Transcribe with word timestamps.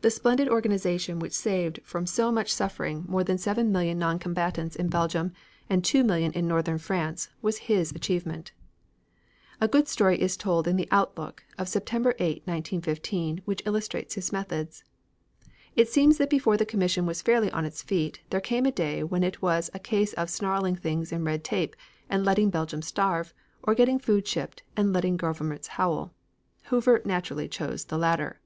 The 0.00 0.10
splendid 0.10 0.48
organization 0.48 1.20
which 1.20 1.32
saved 1.32 1.78
from 1.84 2.04
so 2.04 2.32
much 2.32 2.52
suffering 2.52 3.04
more 3.06 3.22
than 3.22 3.38
seven 3.38 3.70
million 3.70 3.96
non 3.96 4.18
combatants 4.18 4.74
in 4.74 4.88
Belgium 4.88 5.32
and 5.70 5.84
two 5.84 6.02
million 6.02 6.32
in 6.32 6.48
Northern 6.48 6.78
France, 6.78 7.28
was 7.42 7.58
his 7.70 7.92
achievement. 7.92 8.50
A 9.60 9.68
good 9.68 9.86
story 9.86 10.20
is 10.20 10.36
told 10.36 10.66
in 10.66 10.74
the 10.74 10.88
Outlook 10.90 11.44
of 11.58 11.68
September 11.68 12.12
8, 12.18 12.38
1915, 12.44 13.42
which 13.44 13.62
illustrates 13.64 14.16
his 14.16 14.32
methods. 14.32 14.82
It 15.76 15.88
seems 15.88 16.18
that 16.18 16.28
before 16.28 16.56
the 16.56 16.66
commission 16.66 17.06
was 17.06 17.22
fairly 17.22 17.48
on 17.52 17.64
its 17.64 17.82
feet, 17.82 18.20
there 18.30 18.40
came 18.40 18.66
a 18.66 18.72
day 18.72 19.04
when 19.04 19.22
it 19.22 19.42
was 19.42 19.70
a 19.72 19.78
case 19.78 20.12
of 20.14 20.28
snarling 20.28 20.74
things 20.74 21.12
in 21.12 21.22
red 21.22 21.44
tape 21.44 21.76
and 22.10 22.24
letting 22.24 22.50
Belgium 22.50 22.82
starve, 22.82 23.32
or 23.62 23.76
getting 23.76 24.00
food 24.00 24.26
shipped 24.26 24.64
and 24.76 24.92
letting 24.92 25.16
governments 25.16 25.68
howl. 25.78 26.12
Hoover 26.64 27.00
naturally 27.04 27.46
chose 27.46 27.84
the 27.84 27.96
latter. 27.96 28.40